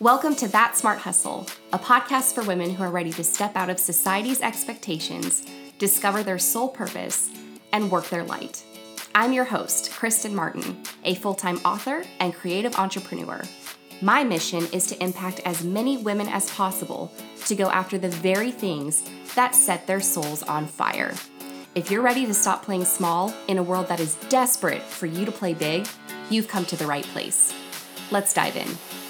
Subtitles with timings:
[0.00, 3.70] Welcome to That Smart Hustle, a podcast for women who are ready to step out
[3.70, 5.46] of society's expectations,
[5.78, 7.30] discover their sole purpose,
[7.72, 8.64] and work their light.
[9.14, 13.40] I'm your host, Kristen Martin, a full time author and creative entrepreneur.
[14.02, 17.12] My mission is to impact as many women as possible
[17.46, 21.14] to go after the very things that set their souls on fire.
[21.76, 25.24] If you're ready to stop playing small in a world that is desperate for you
[25.24, 25.86] to play big,
[26.30, 27.54] you've come to the right place.
[28.10, 29.03] Let's dive in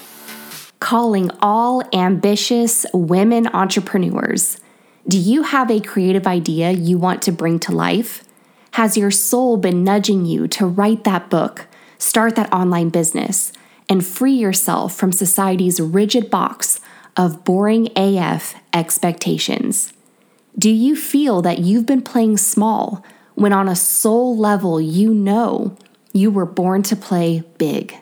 [0.85, 4.59] calling all ambitious women entrepreneurs.
[5.07, 8.23] Do you have a creative idea you want to bring to life?
[8.73, 11.65] Has your soul been nudging you to write that book,
[11.97, 13.51] start that online business,
[13.89, 16.79] and free yourself from society's rigid box
[17.17, 19.91] of boring AF expectations?
[20.55, 25.75] Do you feel that you've been playing small when on a soul level you know
[26.13, 27.97] you were born to play big?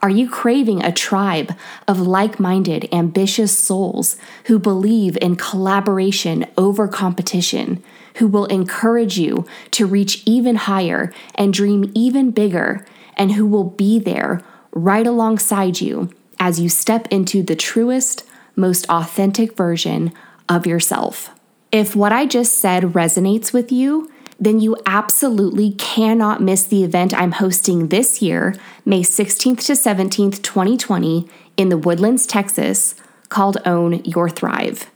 [0.00, 1.54] Are you craving a tribe
[1.88, 7.82] of like minded, ambitious souls who believe in collaboration over competition,
[8.16, 13.64] who will encourage you to reach even higher and dream even bigger, and who will
[13.64, 18.22] be there right alongside you as you step into the truest,
[18.54, 20.12] most authentic version
[20.48, 21.30] of yourself?
[21.72, 27.12] If what I just said resonates with you, then you absolutely cannot miss the event
[27.12, 32.94] I'm hosting this year, May 16th to 17th, 2020, in the Woodlands, Texas,
[33.28, 34.88] called Own Your Thrive.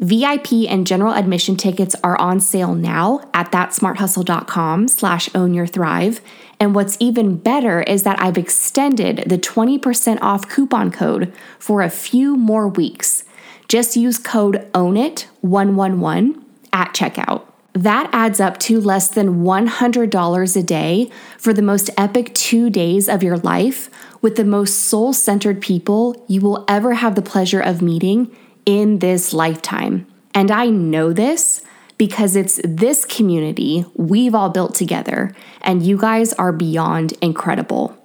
[0.00, 6.20] VIP and general admission tickets are on sale now at thatsmarthustle.com slash own your thrive.
[6.60, 11.90] And what's even better is that I've extended the 20% off coupon code for a
[11.90, 13.24] few more weeks.
[13.66, 17.47] Just use code OWNIT111 at checkout.
[17.74, 23.08] That adds up to less than $100 a day for the most epic two days
[23.08, 27.60] of your life with the most soul centered people you will ever have the pleasure
[27.60, 28.34] of meeting
[28.66, 30.06] in this lifetime.
[30.34, 31.62] And I know this
[31.98, 37.96] because it's this community we've all built together, and you guys are beyond incredible.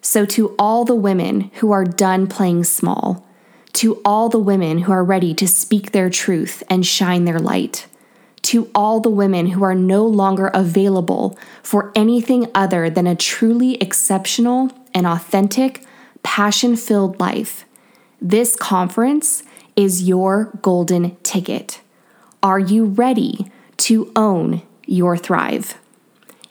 [0.00, 3.26] So, to all the women who are done playing small,
[3.74, 7.86] to all the women who are ready to speak their truth and shine their light,
[8.54, 13.74] to all the women who are no longer available for anything other than a truly
[13.82, 15.84] exceptional and authentic,
[16.22, 17.64] passion filled life.
[18.22, 19.42] This conference
[19.74, 21.80] is your golden ticket.
[22.44, 25.76] Are you ready to own your thrive?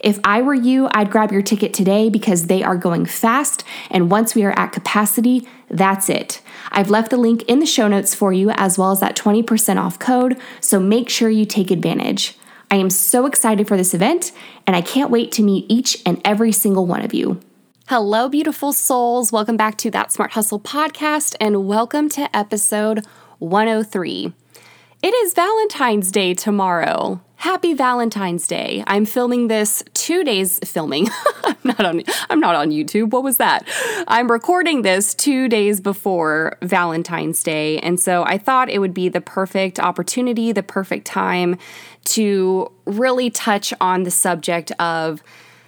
[0.02, 3.64] If I were you, I'd grab your ticket today because they are going fast.
[3.90, 6.42] And once we are at capacity, that's it.
[6.72, 9.78] I've left the link in the show notes for you, as well as that 20%
[9.78, 10.40] off code.
[10.62, 12.38] So make sure you take advantage.
[12.70, 14.32] I am so excited for this event,
[14.66, 17.40] and I can't wait to meet each and every single one of you.
[17.88, 19.32] Hello, beautiful souls.
[19.32, 23.06] Welcome back to That Smart Hustle podcast, and welcome to episode
[23.40, 24.34] 103.
[25.02, 27.20] It is Valentine's Day tomorrow.
[27.44, 28.86] Happy Valentine's Day.
[28.88, 31.10] I'm filming this 2 days filming.
[31.44, 33.10] I'm not on I'm not on YouTube.
[33.10, 33.68] What was that?
[34.08, 39.10] I'm recording this 2 days before Valentine's Day, and so I thought it would be
[39.10, 41.58] the perfect opportunity, the perfect time
[42.16, 45.22] to really touch on the subject of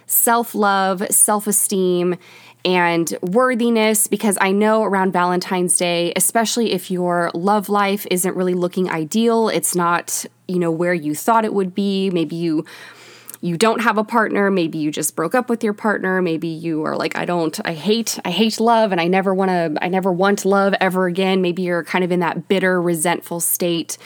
[0.06, 2.16] self-love, self-esteem,
[2.66, 8.54] and worthiness because I know around Valentine's Day, especially if your love life isn't really
[8.54, 12.10] looking ideal, it's not, you know, where you thought it would be.
[12.10, 12.64] Maybe you
[13.40, 16.84] you don't have a partner, maybe you just broke up with your partner, maybe you
[16.84, 19.88] are like I don't I hate I hate love and I never want to I
[19.88, 21.42] never want love ever again.
[21.42, 23.98] Maybe you're kind of in that bitter, resentful state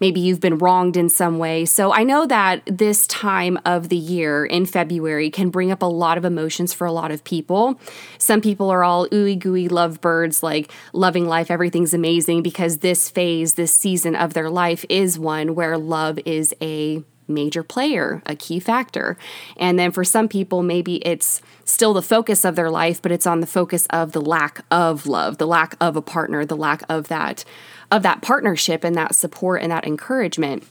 [0.00, 1.64] maybe you've been wronged in some way.
[1.64, 5.86] So I know that this time of the year in February can bring up a
[5.86, 7.80] lot of emotions for a lot of people.
[8.18, 13.54] Some people are all ooey gooey lovebirds, like loving life, everything's amazing because this phase,
[13.54, 18.58] this season of their life is one where love is a major player, a key
[18.58, 19.16] factor.
[19.56, 23.26] And then for some people, maybe it's still the focus of their life, but it's
[23.26, 26.82] on the focus of the lack of love, the lack of a partner, the lack
[26.88, 27.44] of that
[27.90, 30.62] of that partnership and that support and that encouragement.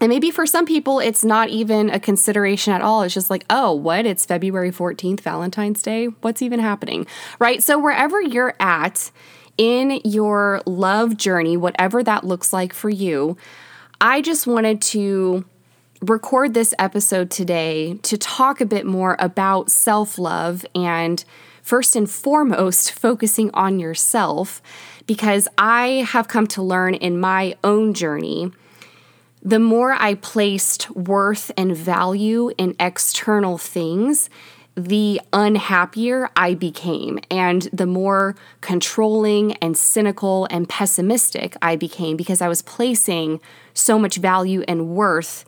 [0.00, 3.02] And maybe for some people, it's not even a consideration at all.
[3.02, 4.04] It's just like, oh, what?
[4.04, 6.06] It's February 14th, Valentine's Day.
[6.06, 7.06] What's even happening?
[7.38, 7.62] Right?
[7.62, 9.12] So, wherever you're at
[9.58, 13.36] in your love journey, whatever that looks like for you,
[14.00, 15.44] I just wanted to
[16.02, 21.24] record this episode today to talk a bit more about self love and
[21.62, 24.60] first and foremost, focusing on yourself
[25.06, 28.50] because I have come to learn in my own journey
[29.44, 34.30] the more I placed worth and value in external things,
[34.76, 42.40] the unhappier I became, and the more controlling and cynical and pessimistic I became because
[42.40, 43.40] I was placing
[43.74, 45.44] so much value and worth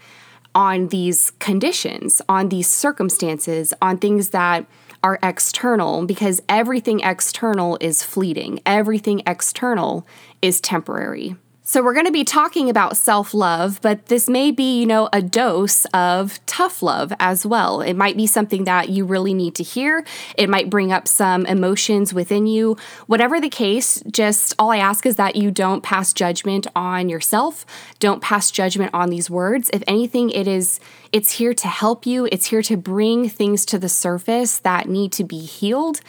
[0.54, 4.66] on these conditions, on these circumstances, on things that
[5.02, 10.06] are external, because everything external is fleeting, everything external
[10.40, 11.36] is temporary.
[11.74, 15.08] So, we're going to be talking about self love, but this may be, you know,
[15.12, 17.80] a dose of tough love as well.
[17.80, 20.06] It might be something that you really need to hear.
[20.38, 22.76] It might bring up some emotions within you.
[23.08, 27.66] Whatever the case, just all I ask is that you don't pass judgment on yourself.
[27.98, 29.68] Don't pass judgment on these words.
[29.72, 30.78] If anything, it is
[31.14, 32.28] it's here to help you.
[32.32, 36.00] It's here to bring things to the surface that need to be healed.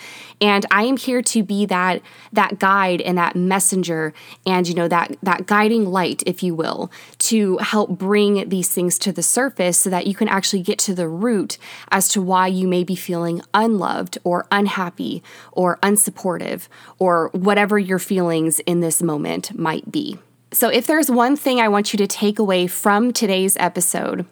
[0.41, 2.01] And I am here to be that
[2.33, 4.13] that guide and that messenger
[4.47, 8.99] and you know that that guiding light if you will to help bring these things
[8.99, 11.57] to the surface so that you can actually get to the root
[11.91, 15.23] as to why you may be feeling unloved or unhappy
[15.53, 16.67] or unsupportive
[16.99, 20.17] or whatever your feelings in this moment might be.
[20.51, 24.25] So, if there's one thing I want you to take away from today's episode,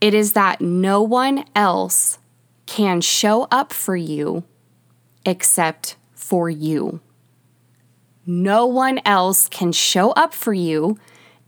[0.00, 2.16] it is that no one else
[2.64, 4.44] can show up for you
[5.26, 7.02] except for you.
[8.32, 10.96] No one else can show up for you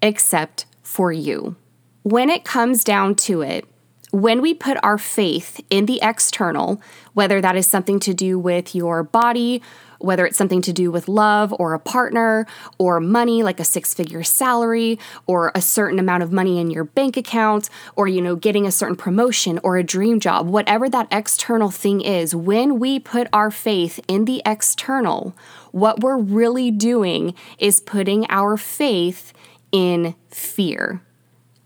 [0.03, 1.55] except for you.
[2.03, 3.67] When it comes down to it,
[4.11, 6.83] when we put our faith in the external,
[7.15, 9.63] whether that is something to do with your body
[10.05, 12.47] whether it's something to do with love or a partner
[12.79, 16.85] or money, like a six figure salary or a certain amount of money in your
[16.85, 21.09] bank account or, you know, getting a certain promotion or a dream job, whatever that
[21.11, 25.35] external thing is, when we put our faith in the external,
[25.71, 29.33] what we're really doing is putting our faith
[29.73, 31.03] in fear.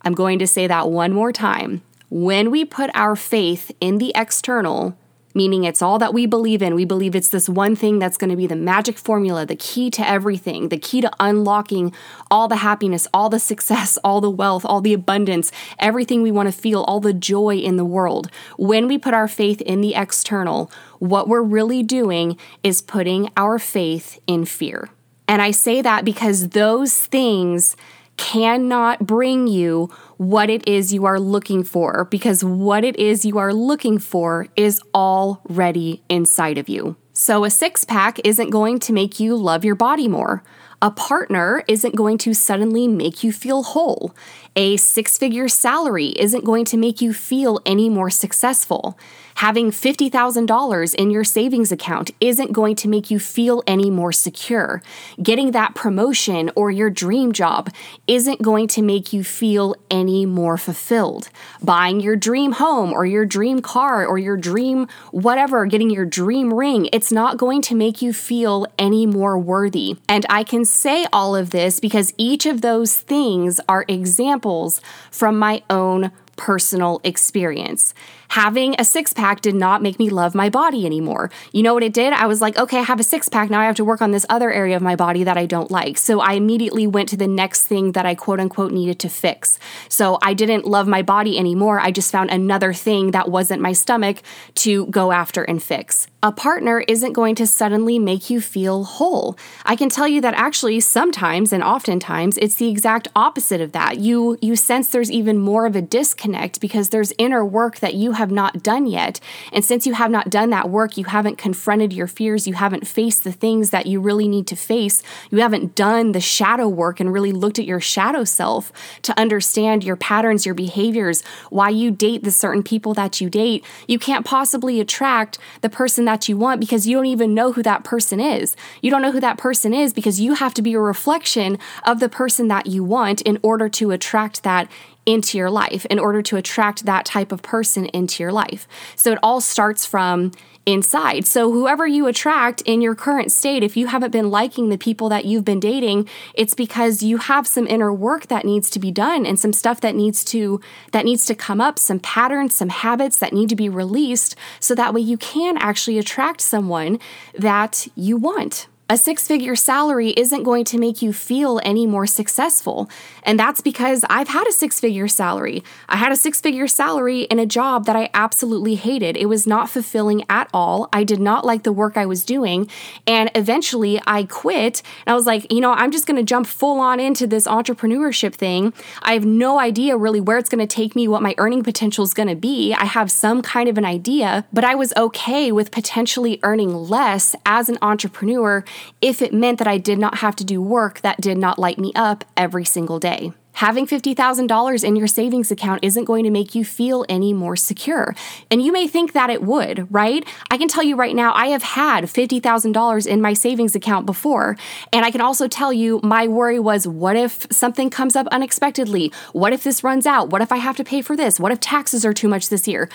[0.02, 1.82] I'm going to say that one more time.
[2.08, 4.96] When we put our faith in the external,
[5.36, 6.74] meaning it's all that we believe in.
[6.74, 9.90] We believe it's this one thing that's going to be the magic formula, the key
[9.90, 11.92] to everything, the key to unlocking
[12.30, 16.48] all the happiness, all the success, all the wealth, all the abundance, everything we want
[16.48, 18.30] to feel, all the joy in the world.
[18.56, 23.58] When we put our faith in the external, what we're really doing is putting our
[23.58, 24.88] faith in fear.
[25.28, 27.76] And I say that because those things
[28.16, 33.38] cannot bring you what it is you are looking for because what it is you
[33.38, 36.96] are looking for is already inside of you.
[37.12, 40.42] So, a six pack isn't going to make you love your body more.
[40.82, 44.14] A partner isn't going to suddenly make you feel whole.
[44.54, 48.98] A six figure salary isn't going to make you feel any more successful.
[49.36, 54.82] Having $50,000 in your savings account isn't going to make you feel any more secure.
[55.22, 57.68] Getting that promotion or your dream job
[58.06, 61.28] isn't going to make you feel any more fulfilled.
[61.62, 66.54] Buying your dream home or your dream car or your dream whatever, getting your dream
[66.54, 69.96] ring, it's not going to make you feel any more worthy.
[70.08, 74.80] And I can say all of this because each of those things are examples
[75.10, 77.92] from my own personal experience.
[78.28, 81.30] Having a six pack did not make me love my body anymore.
[81.52, 82.12] You know what it did?
[82.12, 83.50] I was like, okay, I have a six pack.
[83.50, 85.70] Now I have to work on this other area of my body that I don't
[85.70, 85.98] like.
[85.98, 89.58] So I immediately went to the next thing that I quote unquote needed to fix.
[89.88, 91.80] So I didn't love my body anymore.
[91.80, 94.22] I just found another thing that wasn't my stomach
[94.56, 96.06] to go after and fix.
[96.22, 99.38] A partner isn't going to suddenly make you feel whole.
[99.64, 103.98] I can tell you that actually sometimes and oftentimes it's the exact opposite of that.
[103.98, 108.12] You you sense there's even more of a disconnect because there's inner work that you
[108.16, 109.20] have not done yet.
[109.52, 112.86] And since you have not done that work, you haven't confronted your fears, you haven't
[112.86, 117.00] faced the things that you really need to face, you haven't done the shadow work
[117.00, 121.90] and really looked at your shadow self to understand your patterns, your behaviors, why you
[121.90, 126.36] date the certain people that you date, you can't possibly attract the person that you
[126.36, 128.56] want because you don't even know who that person is.
[128.82, 132.00] You don't know who that person is because you have to be a reflection of
[132.00, 134.68] the person that you want in order to attract that
[135.06, 138.68] into your life in order to attract that type of person into your life.
[138.96, 140.32] So it all starts from
[140.66, 141.24] inside.
[141.26, 145.08] So whoever you attract in your current state, if you haven't been liking the people
[145.10, 148.90] that you've been dating, it's because you have some inner work that needs to be
[148.90, 150.60] done and some stuff that needs to
[150.90, 154.74] that needs to come up, some patterns, some habits that need to be released so
[154.74, 156.98] that way you can actually attract someone
[157.38, 158.66] that you want.
[158.88, 162.88] A six figure salary isn't going to make you feel any more successful.
[163.24, 165.64] And that's because I've had a six figure salary.
[165.88, 169.16] I had a six figure salary in a job that I absolutely hated.
[169.16, 170.88] It was not fulfilling at all.
[170.92, 172.70] I did not like the work I was doing.
[173.08, 174.82] And eventually I quit.
[175.04, 177.48] And I was like, you know, I'm just going to jump full on into this
[177.48, 178.72] entrepreneurship thing.
[179.02, 182.04] I have no idea really where it's going to take me, what my earning potential
[182.04, 182.72] is going to be.
[182.72, 187.34] I have some kind of an idea, but I was okay with potentially earning less
[187.44, 188.64] as an entrepreneur
[189.00, 191.78] if it meant that I did not have to do work that did not light
[191.78, 193.32] me up every single day.
[193.56, 198.14] Having $50,000 in your savings account isn't going to make you feel any more secure.
[198.50, 200.28] And you may think that it would, right?
[200.50, 204.58] I can tell you right now, I have had $50,000 in my savings account before.
[204.92, 209.10] And I can also tell you, my worry was what if something comes up unexpectedly?
[209.32, 210.28] What if this runs out?
[210.28, 211.40] What if I have to pay for this?
[211.40, 212.90] What if taxes are too much this year?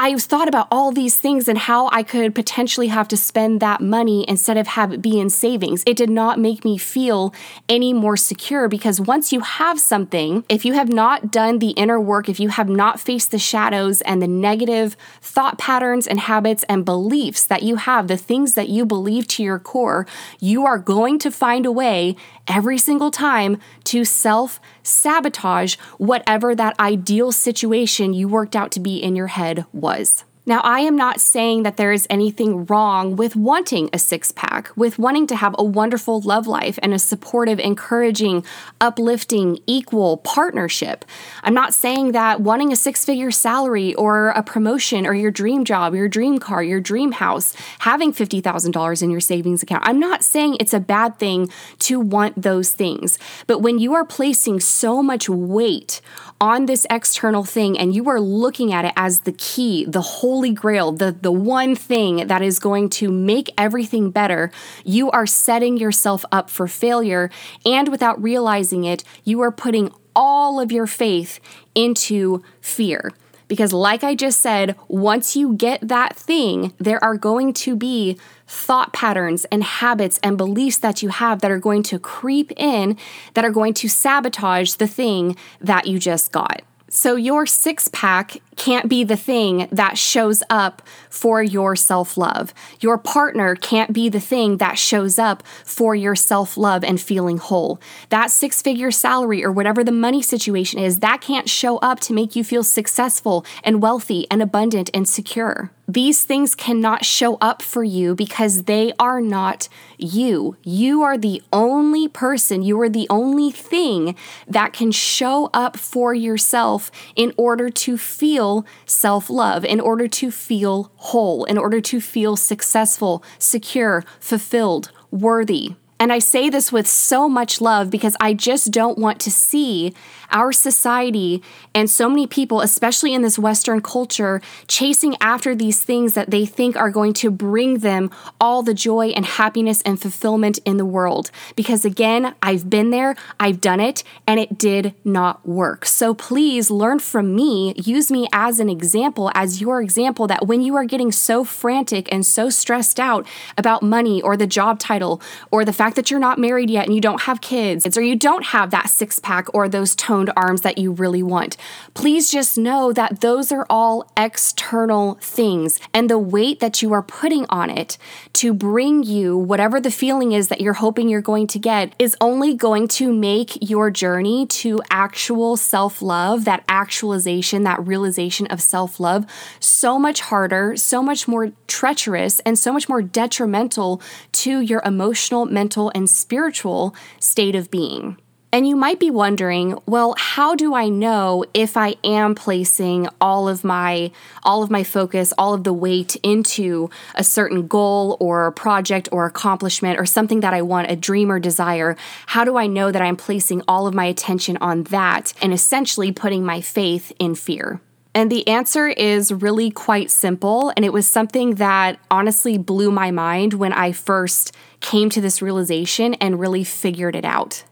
[0.00, 3.80] I thought about all these things and how I could potentially have to spend that
[3.80, 5.82] money instead of have it be in savings.
[5.86, 7.34] It did not make me feel
[7.68, 11.98] any more secure because once you have something, if you have not done the inner
[11.98, 16.64] work, if you have not faced the shadows and the negative thought patterns and habits
[16.68, 20.06] and beliefs that you have, the things that you believe to your core,
[20.38, 22.14] you are going to find a way
[22.46, 28.96] every single time to self sabotage whatever that ideal situation you worked out to be
[28.96, 30.24] in your head was.
[30.48, 34.74] Now, I am not saying that there is anything wrong with wanting a six pack,
[34.78, 38.42] with wanting to have a wonderful love life and a supportive, encouraging,
[38.80, 41.04] uplifting, equal partnership.
[41.42, 45.66] I'm not saying that wanting a six figure salary or a promotion or your dream
[45.66, 50.24] job, your dream car, your dream house, having $50,000 in your savings account, I'm not
[50.24, 51.50] saying it's a bad thing
[51.80, 53.18] to want those things.
[53.46, 56.00] But when you are placing so much weight
[56.40, 60.00] on this external thing and you are looking at it as the key, the
[60.38, 64.52] holy grail, the, the one thing that is going to make everything better,
[64.84, 67.28] you are setting yourself up for failure.
[67.66, 71.40] And without realizing it, you are putting all of your faith
[71.74, 73.10] into fear.
[73.48, 78.16] Because, like I just said, once you get that thing, there are going to be
[78.46, 82.96] thought patterns and habits and beliefs that you have that are going to creep in,
[83.34, 86.62] that are going to sabotage the thing that you just got.
[86.90, 92.52] So, your six pack can't be the thing that shows up for your self love.
[92.80, 97.38] Your partner can't be the thing that shows up for your self love and feeling
[97.38, 97.80] whole.
[98.10, 102.12] That six figure salary or whatever the money situation is, that can't show up to
[102.12, 105.70] make you feel successful and wealthy and abundant and secure.
[105.90, 110.58] These things cannot show up for you because they are not you.
[110.62, 114.14] You are the only person, you are the only thing
[114.46, 118.47] that can show up for yourself in order to feel
[118.86, 125.74] self love, in order to feel whole, in order to feel successful, secure, fulfilled, worthy.
[126.00, 129.94] And I say this with so much love because I just don't want to see
[130.30, 131.42] our society
[131.74, 136.44] and so many people, especially in this Western culture, chasing after these things that they
[136.44, 140.84] think are going to bring them all the joy and happiness and fulfillment in the
[140.84, 141.30] world.
[141.56, 145.86] Because again, I've been there, I've done it, and it did not work.
[145.86, 150.60] So please learn from me, use me as an example, as your example, that when
[150.60, 153.26] you are getting so frantic and so stressed out
[153.56, 156.94] about money or the job title or the fact that you're not married yet and
[156.94, 160.62] you don't have kids, or you don't have that six pack or those toned arms
[160.62, 161.56] that you really want.
[161.94, 167.02] Please just know that those are all external things, and the weight that you are
[167.02, 167.98] putting on it
[168.34, 172.16] to bring you whatever the feeling is that you're hoping you're going to get is
[172.20, 178.60] only going to make your journey to actual self love, that actualization, that realization of
[178.60, 179.24] self love,
[179.60, 184.00] so much harder, so much more treacherous, and so much more detrimental
[184.32, 185.46] to your emotional,
[185.78, 188.16] mental, and spiritual state of being.
[188.50, 193.46] And you might be wondering, well, how do I know if I am placing all
[193.46, 194.10] of my
[194.42, 199.26] all of my focus, all of the weight into a certain goal or project or
[199.26, 201.94] accomplishment or something that I want, a dream or desire?
[202.26, 206.10] How do I know that I'm placing all of my attention on that and essentially
[206.10, 207.80] putting my faith in fear?
[208.18, 210.72] And the answer is really quite simple.
[210.74, 215.40] And it was something that honestly blew my mind when I first came to this
[215.40, 217.62] realization and really figured it out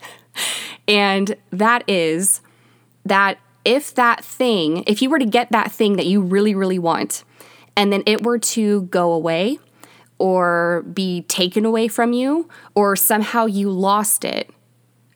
[0.88, 2.40] and that is
[3.04, 6.78] that if that thing, if you were to get that thing that you really, really
[6.78, 7.24] want,
[7.76, 9.58] and then it were to go away
[10.18, 14.50] or be taken away from you, or somehow you lost it,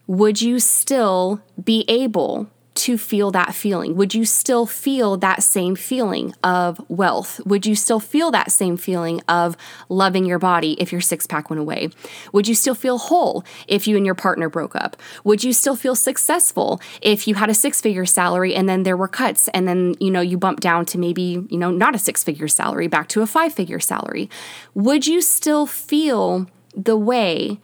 [0.06, 3.94] would you still be able to feel that feeling?
[3.96, 7.40] Would you still feel that same feeling of wealth?
[7.44, 9.56] Would you still feel that same feeling of
[9.90, 11.90] loving your body if your six pack went away?
[12.32, 14.96] Would you still feel whole if you and your partner broke up?
[15.24, 18.96] Would you still feel successful if you had a six figure salary and then there
[18.96, 21.98] were cuts and then, you know, you bumped down to maybe, you know, not a
[21.98, 24.30] six figure salary back to a five figure salary?
[24.74, 27.60] Would you still feel the way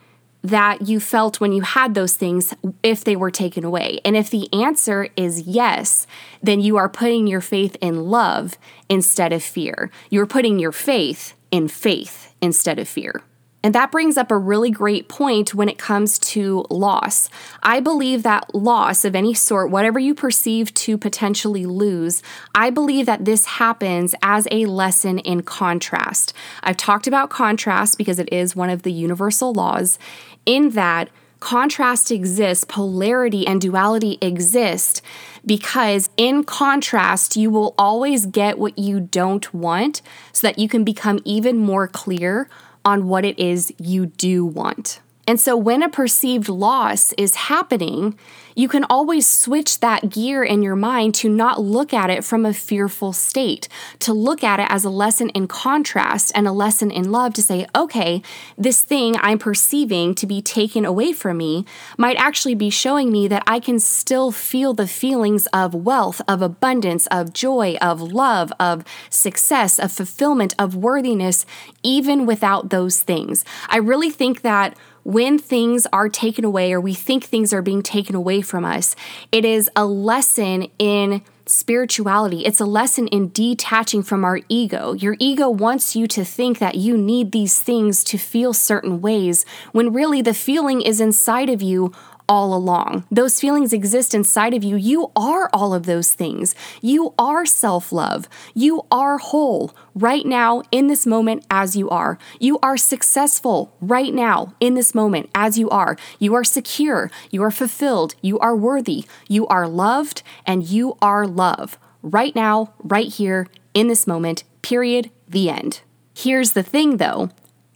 [0.47, 4.01] that you felt when you had those things if they were taken away?
[4.05, 6.07] And if the answer is yes,
[6.43, 8.57] then you are putting your faith in love
[8.89, 9.91] instead of fear.
[10.11, 13.23] You're putting your faith in faith instead of fear.
[13.67, 17.29] And that brings up a really great point when it comes to loss.
[17.65, 22.23] I believe that loss of any sort, whatever you perceive to potentially lose,
[22.55, 26.33] I believe that this happens as a lesson in contrast.
[26.63, 29.99] I've talked about contrast because it is one of the universal laws,
[30.47, 31.11] in that
[31.41, 35.03] contrast exists, polarity and duality exist
[35.45, 40.83] because in contrast, you will always get what you don't want so that you can
[40.83, 42.49] become even more clear
[42.85, 45.01] on what it is you do want.
[45.27, 48.17] And so when a perceived loss is happening,
[48.55, 52.47] you can always switch that gear in your mind to not look at it from
[52.47, 53.69] a fearful state,
[53.99, 57.43] to look at it as a lesson in contrast and a lesson in love to
[57.43, 58.23] say, okay,
[58.57, 61.67] this thing I'm perceiving to be taken away from me
[61.99, 66.41] might actually be showing me that I can still feel the feelings of wealth, of
[66.41, 71.45] abundance, of joy, of love, of success, of fulfillment, of worthiness,
[71.83, 73.45] even without those things.
[73.69, 77.81] I really think that when things are taken away or we think things are being
[77.81, 78.97] taken away from us,
[79.31, 82.45] it is a lesson in spirituality.
[82.45, 84.95] It's a lesson in detaching from our ego.
[84.95, 89.47] Your ego wants you to think that you need these things to feel certain ways
[89.71, 91.93] when really the feeling is inside of you
[92.29, 93.05] all along.
[93.11, 94.77] Those feelings exist inside of you.
[94.77, 96.55] You are all of those things.
[96.81, 98.29] You are self love.
[98.55, 102.19] You are whole right now in this moment as you are.
[102.39, 105.97] You are successful right now in this moment as you are.
[106.19, 107.11] You are secure.
[107.31, 108.15] You are fulfilled.
[108.21, 109.05] You are worthy.
[109.29, 114.45] You are loved and you are love right now, right here in this moment.
[114.63, 115.11] Period.
[115.29, 115.81] The end.
[116.15, 117.31] Here's the thing though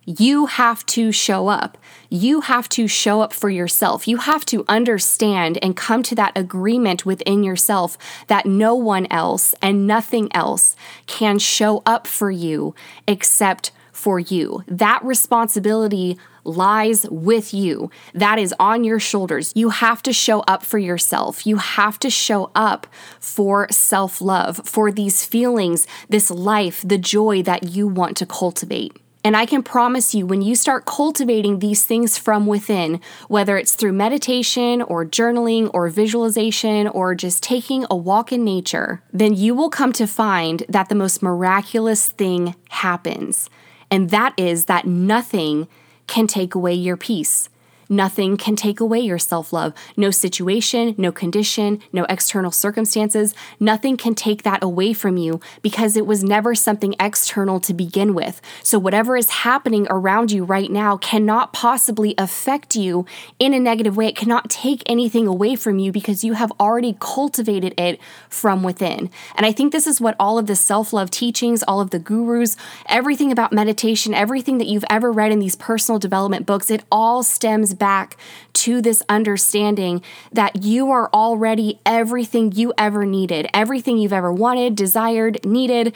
[0.05, 1.79] you have to show up.
[2.09, 4.09] You have to show up for yourself.
[4.09, 9.55] You have to understand and come to that agreement within yourself that no one else
[9.63, 10.75] and nothing else
[11.07, 12.75] can show up for you
[13.07, 14.65] except for you.
[14.67, 17.91] That responsibility lies with you.
[18.15, 19.53] That is on your shoulders.
[19.55, 21.47] You have to show up for yourself.
[21.47, 22.87] You have to show up
[23.21, 28.97] for self love, for these feelings, this life, the joy that you want to cultivate.
[29.23, 33.75] And I can promise you, when you start cultivating these things from within, whether it's
[33.75, 39.55] through meditation or journaling or visualization or just taking a walk in nature, then you
[39.55, 43.51] will come to find that the most miraculous thing happens.
[43.91, 45.69] And that is that nothing
[46.07, 47.51] can take away your peace.
[47.93, 49.75] Nothing can take away your self love.
[49.97, 55.97] No situation, no condition, no external circumstances, nothing can take that away from you because
[55.97, 58.41] it was never something external to begin with.
[58.63, 63.07] So, whatever is happening around you right now cannot possibly affect you
[63.41, 64.07] in a negative way.
[64.07, 67.99] It cannot take anything away from you because you have already cultivated it
[68.29, 69.11] from within.
[69.35, 71.99] And I think this is what all of the self love teachings, all of the
[71.99, 76.85] gurus, everything about meditation, everything that you've ever read in these personal development books, it
[76.93, 78.17] all stems back
[78.53, 84.77] to this understanding that you are already everything you ever needed, everything you've ever wanted,
[84.77, 85.93] desired, needed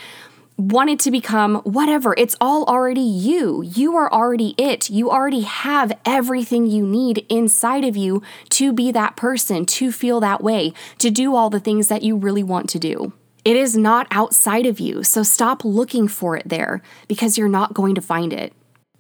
[0.57, 2.15] wanted to become whatever.
[2.17, 3.63] It's all already you.
[3.63, 4.89] You are already it.
[4.89, 10.21] You already have everything you need inside of you to be that person, to feel
[10.21, 13.13] that way, to do all the things that you really want to do.
[13.45, 15.03] It is not outside of you.
[15.03, 18.55] So stop looking for it there because you're not going to find it.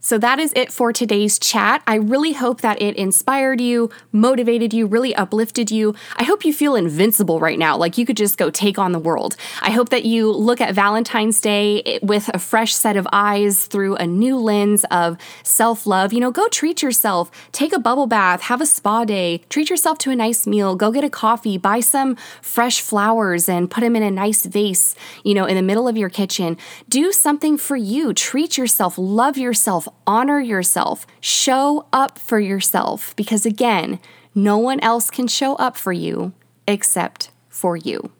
[0.04, 1.82] So that is it for today's chat.
[1.86, 5.94] I really hope that it inspired you, motivated you, really uplifted you.
[6.16, 8.98] I hope you feel invincible right now, like you could just go take on the
[8.98, 9.34] world.
[9.62, 13.96] I hope that you look at Valentine's Day with a fresh set of eyes through
[13.96, 16.12] a new lens of self love.
[16.12, 19.96] You know, go treat yourself, take a bubble bath, have a spa day, treat yourself
[20.00, 23.96] to a nice meal, go get a coffee, buy some fresh flowers and put them
[23.96, 26.58] in a nice vase, you know, in the middle of your kitchen.
[26.90, 33.46] Do something for you, treat yourself, love yourself honor yourself, show up for yourself, because
[33.46, 34.00] again,
[34.34, 36.32] no one else can show up for you
[36.66, 38.10] except for you.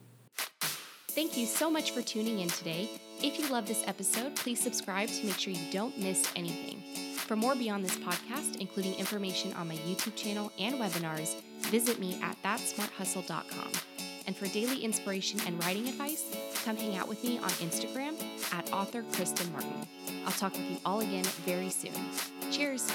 [1.09, 2.89] Thank you so much for tuning in today.
[3.21, 6.81] If you love this episode, please subscribe to make sure you don't miss anything.
[7.15, 12.19] For more beyond this podcast, including information on my YouTube channel and webinars, visit me
[12.21, 13.71] at thatsmarthustle.com.
[14.27, 16.35] And for daily inspiration and writing advice,
[16.65, 18.15] come hang out with me on Instagram
[18.51, 19.85] at author Kristen Martin.
[20.25, 21.93] I'll talk with you all again very soon.
[22.51, 22.91] Cheers!